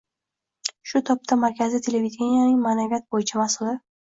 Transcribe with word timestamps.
shu 0.91 1.01
topda 1.09 1.37
Markaziy 1.41 1.83
televideniyening 1.89 2.57
Ma’naviyat 2.65 3.07
bo‘yicha 3.17 3.43
mas’uli. 3.45 3.79